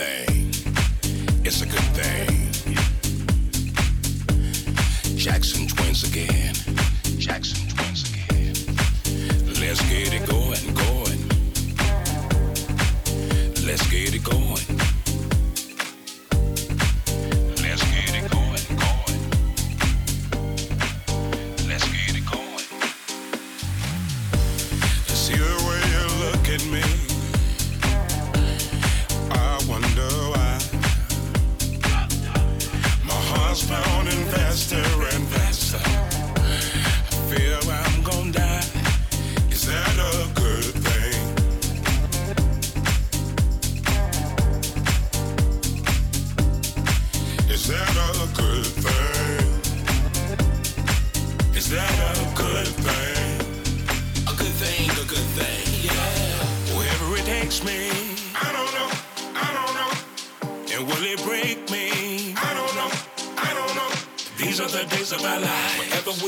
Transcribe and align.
Thursday. 0.00 0.29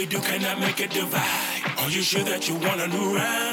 we 0.02 0.08
do 0.08 0.18
cannot 0.18 0.58
make 0.58 0.80
a 0.80 0.88
divide. 0.88 1.62
Are 1.78 1.88
you 1.88 2.02
sure 2.02 2.24
that 2.24 2.48
you 2.48 2.56
want 2.56 2.80
a 2.80 2.88
new 2.88 3.14
ride? 3.14 3.51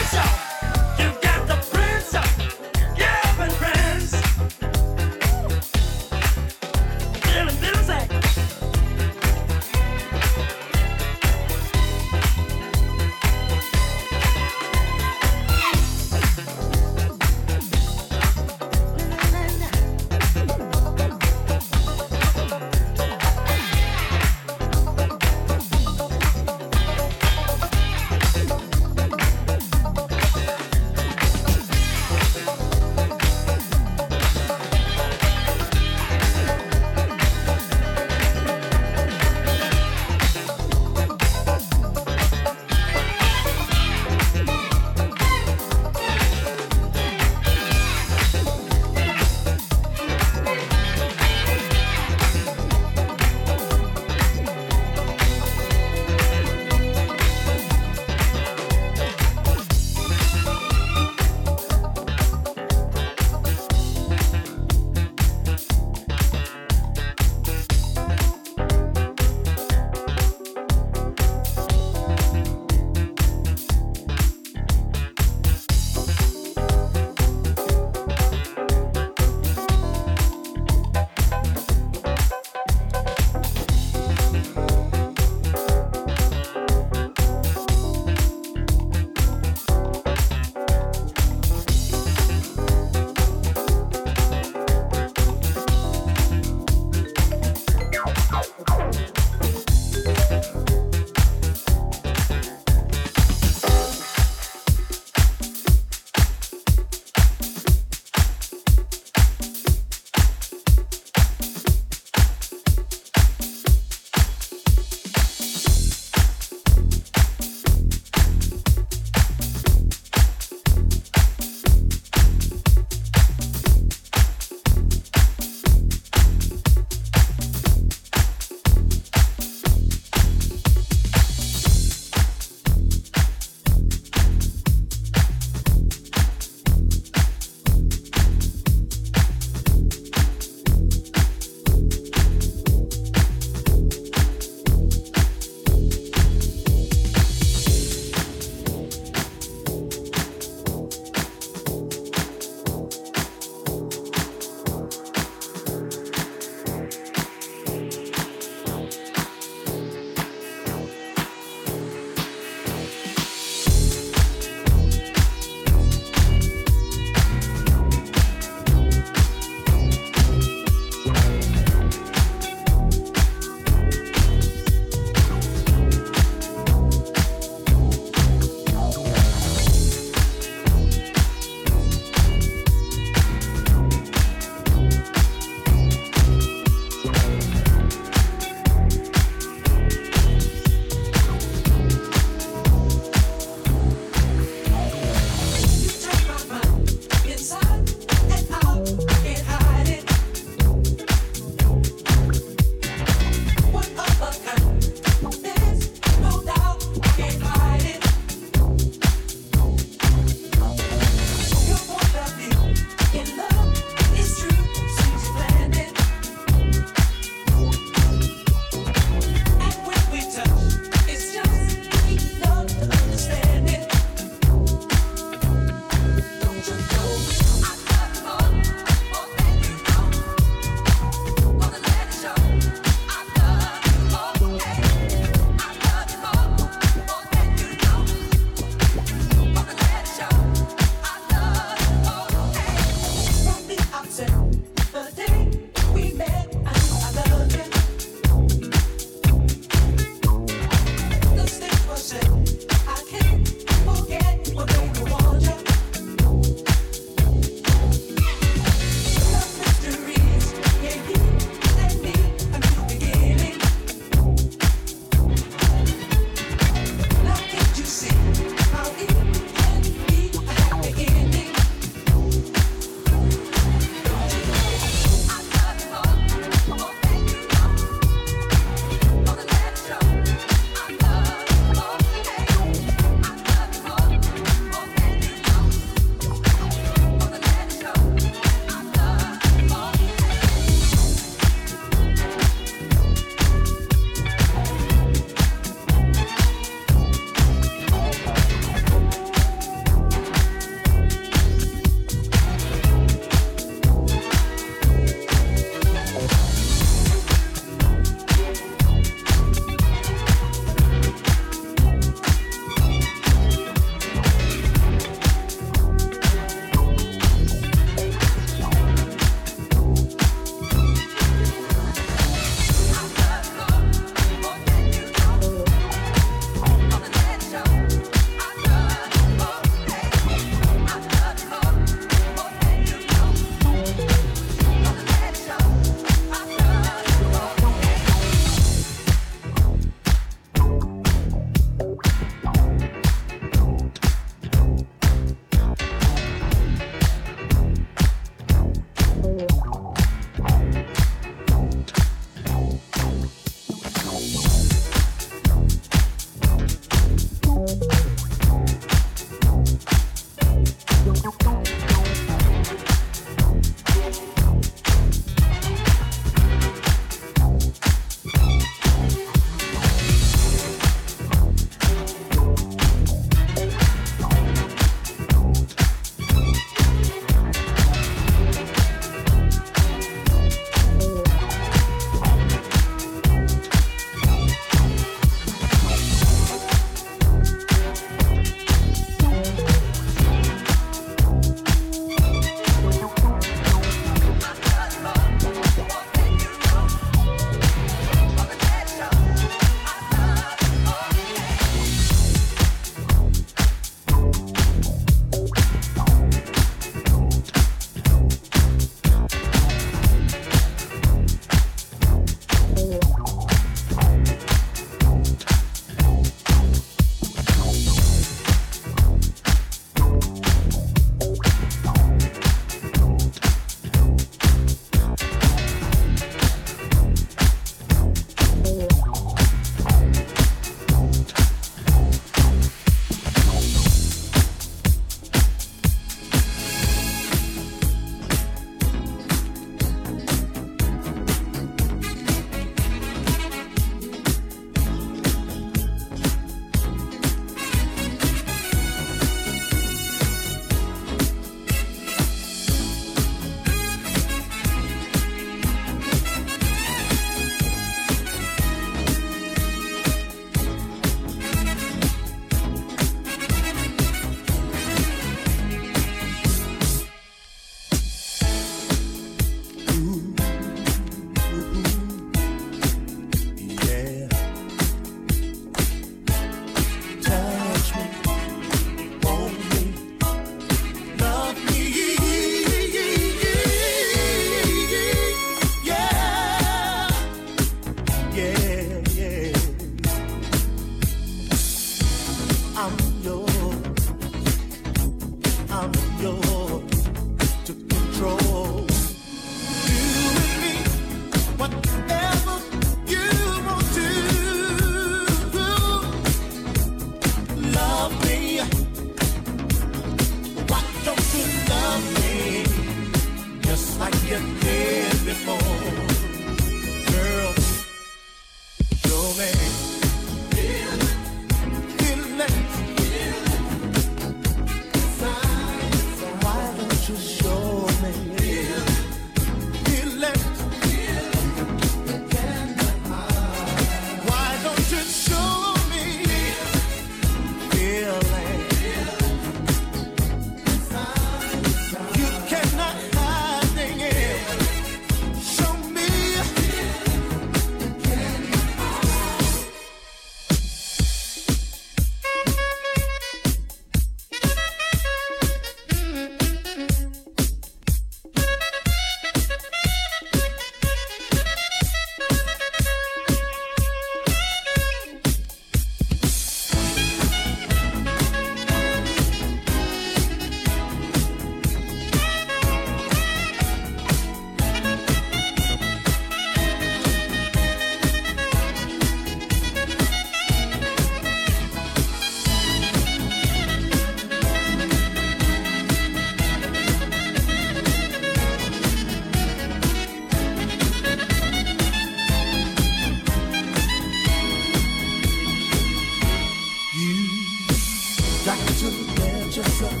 just 599.51 599.81
a 599.81 600.00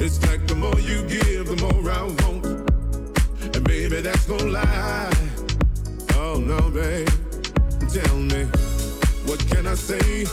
It's 0.00 0.24
like 0.28 0.46
the 0.46 0.54
more 0.54 0.78
you 0.78 1.02
give, 1.08 1.46
the 1.46 1.56
more 1.60 1.90
I 1.90 2.02
want. 2.04 2.46
And 3.56 3.64
baby, 3.64 4.00
that's 4.00 4.28
no 4.28 4.36
lie. 4.36 5.10
Oh 6.14 6.38
no, 6.38 6.70
babe. 6.70 7.08
Tell 7.92 8.16
me, 8.16 8.44
what 9.26 9.40
can 9.50 9.66
I 9.66 9.74
say? 9.74 10.24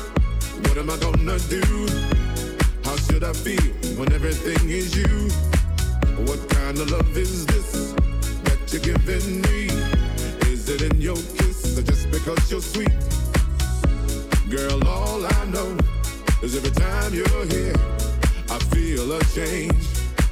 What 0.64 0.78
am 0.78 0.90
I 0.92 0.98
gonna 0.98 1.40
do? 1.50 1.64
How 2.84 2.96
should 2.98 3.24
I 3.24 3.34
feel 3.34 3.74
when 3.98 4.14
everything 4.14 4.70
is 4.70 4.96
you? 4.96 5.30
What 6.28 6.48
kind 6.50 6.78
of 6.78 6.92
love 6.92 7.18
is 7.18 7.46
this 7.48 7.94
that 8.44 8.60
you're 8.72 8.84
giving 8.94 9.42
me? 9.42 9.66
Is 10.52 10.70
it 10.70 10.84
in 10.84 11.02
your 11.02 11.16
kiss 11.16 11.78
or 11.78 11.82
just 11.82 12.12
because 12.12 12.52
you're 12.52 12.62
sweet? 12.62 12.94
Girl, 14.50 14.88
all 14.88 15.26
I 15.26 15.46
know 15.46 15.76
is 16.44 16.56
every 16.56 16.70
time 16.70 17.14
you're 17.16 17.46
here, 17.48 17.74
feel 18.72 19.12
a 19.12 19.24
change. 19.34 19.86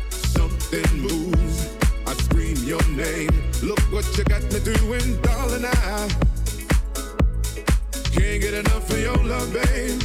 Something 0.09 0.99
moves. 0.99 1.69
I 2.05 2.13
scream 2.13 2.57
your 2.65 2.83
name. 2.89 3.29
Look 3.61 3.79
what 3.91 4.05
you 4.17 4.23
got 4.25 4.43
me 4.51 4.59
doing, 4.59 5.21
darling. 5.21 5.65
I 5.65 6.09
can't 8.11 8.41
get 8.41 8.53
enough 8.53 8.89
of 8.89 8.99
your 8.99 9.17
love, 9.17 9.51
babe. 9.53 10.01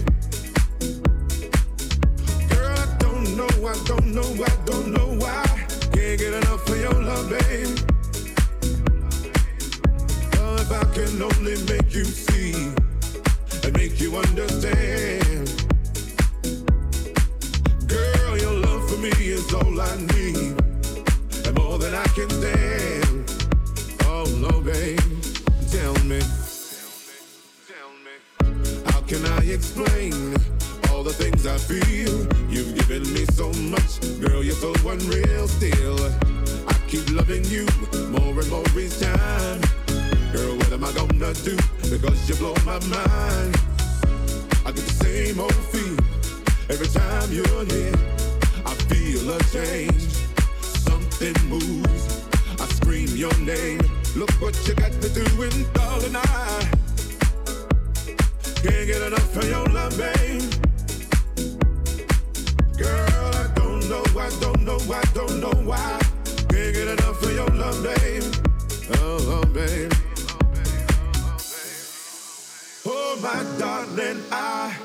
Girl, 2.51 2.77
I 2.77 2.97
don't 2.99 3.37
know, 3.37 3.55
I 3.67 3.77
don't 3.85 4.07
know, 4.15 4.45
I 4.45 4.55
don't 4.65 4.93
know 4.93 5.09
why. 5.23 5.45
Can't 5.93 6.19
get 6.19 6.35
enough 6.35 6.69
of 6.69 6.81
your 6.81 7.03
love, 7.03 7.29
babe. 7.31 7.79
If 10.71 10.75
I 10.75 10.85
can 10.93 11.23
only 11.23 11.57
make 11.65 11.95
you 11.95 12.05
see 12.05 12.53
and 13.65 13.73
make 13.75 13.99
you 13.99 14.15
understand. 14.17 15.48
Me 18.99 19.11
is 19.11 19.53
all 19.55 19.81
I 19.81 19.97
need, 20.15 20.57
and 21.47 21.55
more 21.57 21.79
than 21.79 21.95
I 21.95 22.05
can 22.17 22.29
stand. 22.31 23.31
Oh 24.05 24.27
no, 24.41 24.61
babe, 24.61 24.99
tell 25.71 25.95
me, 26.05 26.21
tell 27.69 27.91
me, 28.05 28.15
how 28.87 29.01
can 29.03 29.25
I 29.25 29.39
explain 29.53 30.35
all 30.91 31.05
the 31.05 31.13
things 31.13 31.47
I 31.47 31.59
feel? 31.59 32.27
You've 32.51 32.75
given 32.75 33.03
me 33.15 33.25
so 33.27 33.53
much, 33.71 34.01
girl, 34.21 34.43
you're 34.43 34.55
so 34.55 34.73
unreal. 34.89 35.47
Still, 35.47 35.99
I 36.67 36.75
keep 36.89 37.09
loving 37.11 37.45
you 37.45 37.67
more 38.11 38.41
and 38.41 38.51
more 38.51 38.65
each 38.79 38.99
time. 38.99 39.61
Girl, 40.33 40.57
what 40.57 40.73
am 40.73 40.85
I 40.85 40.93
gonna 40.93 41.35
do? 41.35 41.57
Because 41.89 42.29
you 42.29 42.35
blow 42.37 42.55
my 42.67 42.81
mind. 42.89 43.55
I 44.67 44.73
get 44.73 44.85
the 44.85 45.05
same 45.05 45.39
old 45.39 45.55
feel 45.55 45.97
every 46.69 46.89
time 46.89 47.31
you're 47.33 47.65
here. 47.65 48.18
Feel 48.89 49.31
a 49.31 49.39
change. 49.53 50.03
Something 50.61 51.35
moves. 51.49 52.27
I 52.61 52.67
scream 52.75 53.09
your 53.17 53.37
name. 53.39 53.81
Look 54.17 54.31
what 54.41 54.57
you 54.67 54.75
got 54.75 54.93
me 55.03 55.09
doing, 55.11 55.67
darling. 55.73 56.17
I 56.17 56.71
can't 58.63 58.87
get 58.87 59.03
enough 59.03 59.37
of 59.37 59.49
your 59.49 59.67
love, 59.67 59.97
babe. 59.97 60.43
Girl, 62.77 63.31
I 63.35 63.53
don't 63.55 63.89
know, 63.89 64.05
I 64.19 64.31
don't 64.41 64.63
know, 64.65 64.79
I 64.93 65.03
don't 65.15 65.41
know 65.41 65.55
why. 65.65 66.01
Can't 66.49 66.75
get 66.75 66.89
enough 66.89 67.23
of 67.23 67.33
your 67.35 67.49
love, 67.49 67.83
babe. 67.83 68.25
Oh, 68.95 69.43
oh 69.43 69.47
babe. 69.53 69.93
Oh, 72.87 73.19
my 73.23 73.59
darling, 73.59 74.23
I 74.33 74.77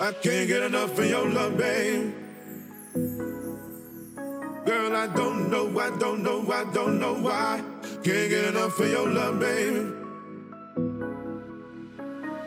I 0.00 0.12
can't 0.12 0.48
get 0.48 0.62
enough 0.62 0.98
of 0.98 1.06
your 1.06 1.28
love, 1.28 1.56
babe. 1.56 2.14
Girl, 2.94 3.66
I 4.96 5.06
don't 5.14 5.50
know, 5.50 5.78
I 5.78 5.90
don't 5.98 6.22
know, 6.22 6.50
I 6.50 6.64
don't 6.72 6.98
know 6.98 7.14
why. 7.14 7.62
Can't 8.02 8.30
get 8.30 8.44
enough 8.46 8.78
of 8.80 8.88
your 8.88 9.06
love, 9.08 9.38
baby. 9.38 9.92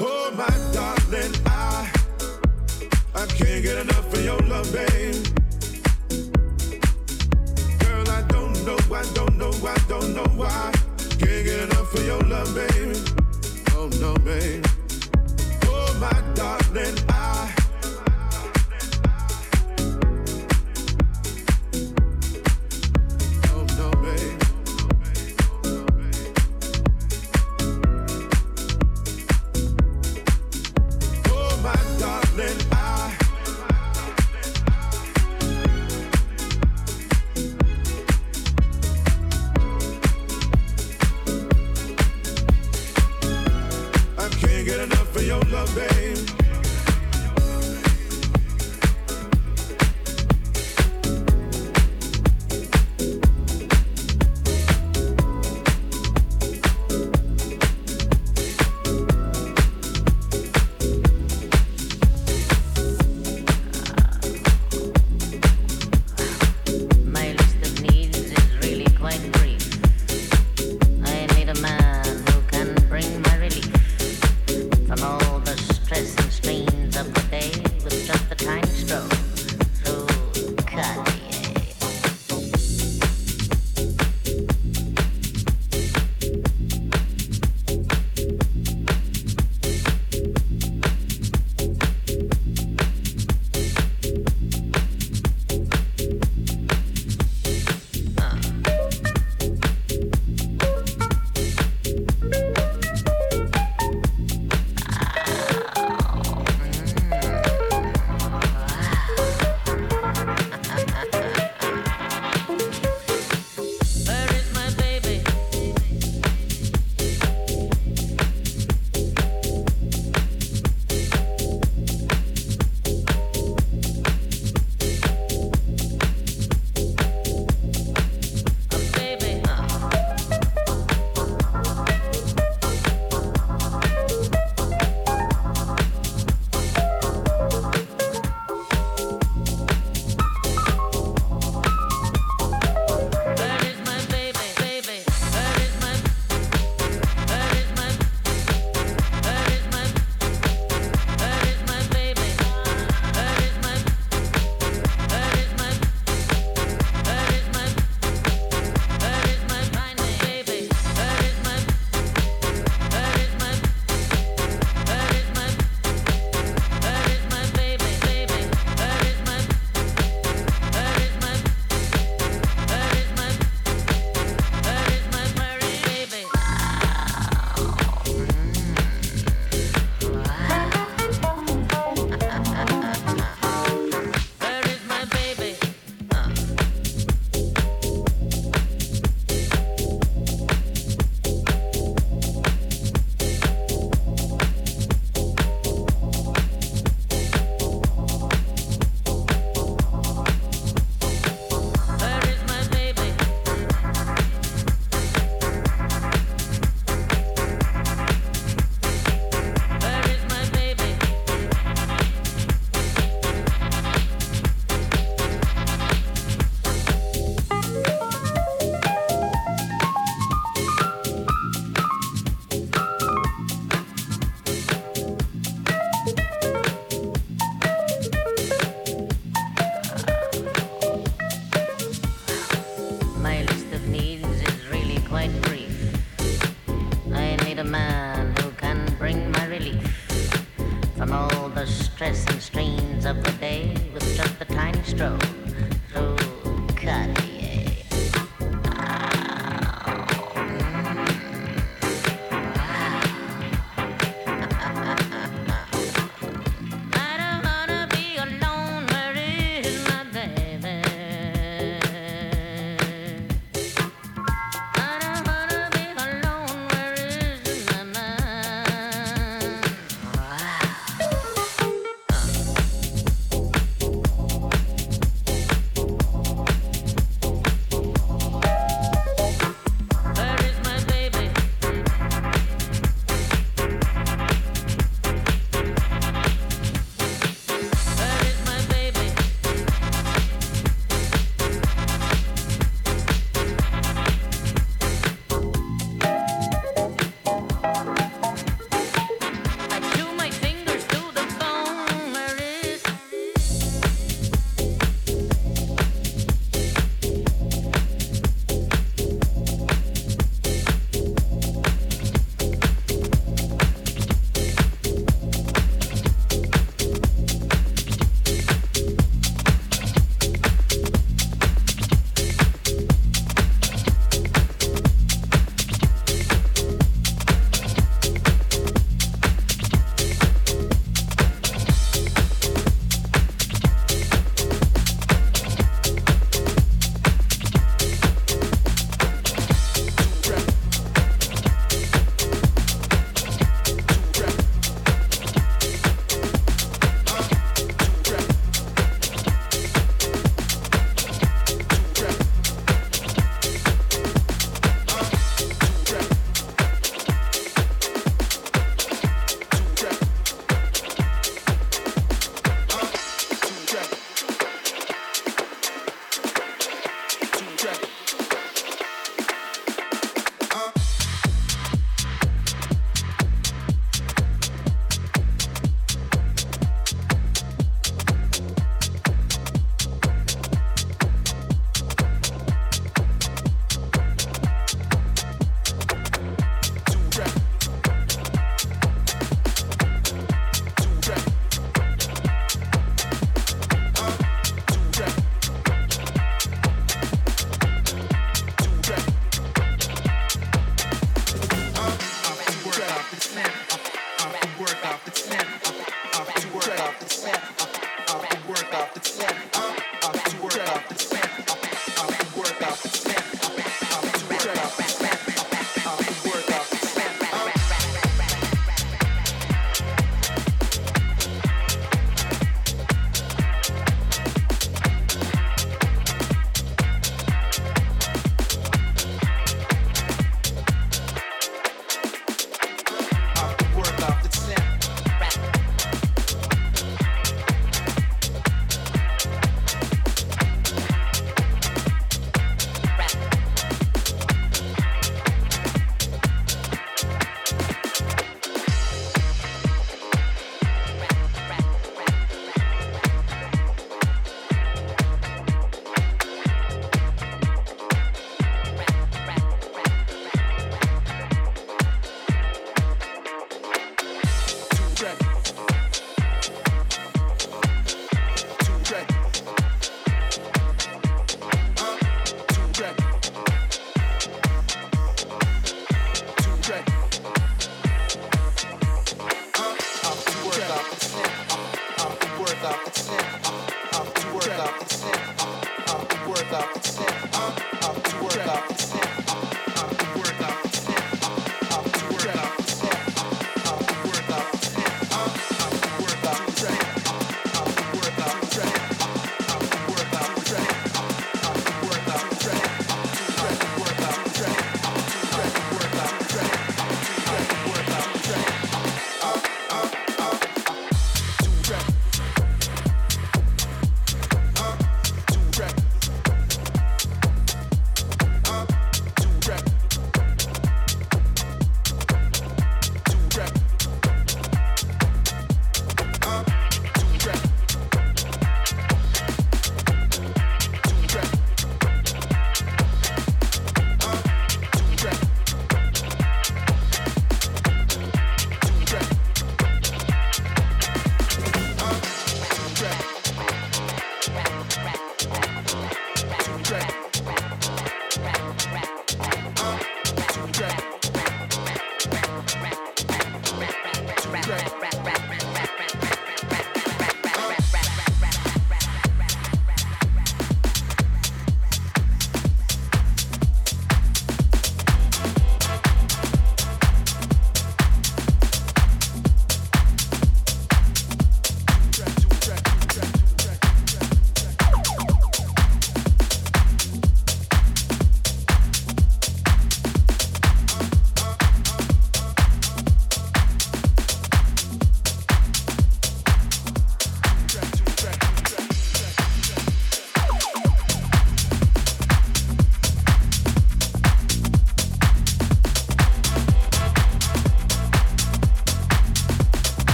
Oh, 0.00 0.30
my 0.34 0.48
darling, 0.72 1.34
I 1.46 1.92
I 3.14 3.26
can't 3.26 3.62
get 3.62 3.76
enough 3.78 4.12
of 4.14 4.24
your 4.24 4.38
love, 4.40 4.72
baby. 4.72 5.18
Girl, 7.80 8.10
I 8.10 8.22
don't 8.28 8.64
know, 8.64 8.78
I 8.94 9.02
don't 9.12 9.36
know, 9.36 9.52
I 9.66 9.76
don't 9.88 10.14
know 10.14 10.26
why. 10.36 10.72
Can't 11.18 11.44
get 11.44 11.60
enough 11.64 11.94
of 11.94 12.06
your 12.06 12.20
love, 12.22 12.54
babe. 12.54 12.96
Oh 13.72 13.88
no, 14.00 14.14
babe. 14.24 14.64
Oh 15.66 15.98
my 16.00 16.22
darling, 16.34 16.96
I. 17.10 17.19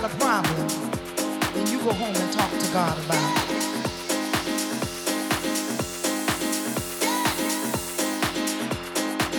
got 0.00 0.10
a 0.10 0.16
problem, 0.16 0.68
then 1.52 1.66
you 1.66 1.78
go 1.80 1.92
home 1.92 2.16
and 2.16 2.32
talk 2.32 2.50
to 2.50 2.72
God 2.72 2.96
about 3.04 3.32
it. 3.50 3.64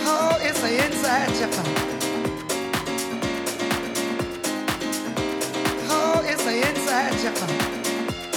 Oh, 0.06 0.38
it's 0.40 0.62
an 0.62 0.74
inside 0.86 1.30
job. 1.40 1.50
Oh, 5.90 6.22
it's 6.24 6.46
an 6.46 6.56
inside 6.68 7.14
job. 7.18 7.36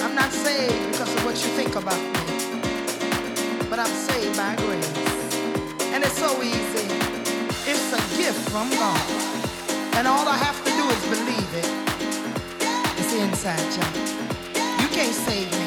I'm 0.03 0.15
not 0.15 0.32
saved 0.32 0.91
because 0.91 1.13
of 1.13 1.24
what 1.24 1.36
you 1.36 1.51
think 1.59 1.76
about 1.76 2.01
me, 2.01 3.70
but 3.70 3.78
I'm 3.78 3.93
saved 4.09 4.36
by 4.36 4.55
grace. 4.55 4.91
And 5.93 6.03
it's 6.03 6.18
so 6.18 6.41
easy. 6.41 6.88
It's 7.72 7.93
a 7.93 8.01
gift 8.18 8.49
from 8.49 8.72
God. 8.72 9.07
And 9.97 10.07
all 10.07 10.28
I 10.28 10.38
have 10.38 10.57
to 10.65 10.72
do 10.72 10.84
is 10.89 11.03
believe 11.15 11.53
it. 11.53 11.76
Inside 13.38 13.71
job. 13.71 13.95
You 14.81 14.88
can't 14.88 15.13
save 15.13 15.51
me. 15.51 15.65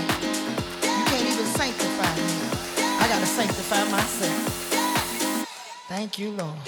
You 0.82 1.04
can't 1.06 1.22
even 1.22 1.46
sanctify 1.46 2.16
me. 2.16 2.82
I 2.98 3.06
gotta 3.08 3.26
sanctify 3.26 3.88
myself. 3.92 5.46
Thank 5.88 6.18
you, 6.18 6.32
Lord. 6.32 6.58